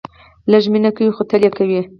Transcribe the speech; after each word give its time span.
لږ 0.51 0.63
مینه 0.73 0.89
کوئ، 0.95 1.09
خو 1.15 1.23
تل 1.29 1.41
یې 1.45 1.51
کوئ 1.57 1.81